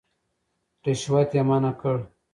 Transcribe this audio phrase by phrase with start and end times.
[0.85, 1.97] رشوت يې منع کړ.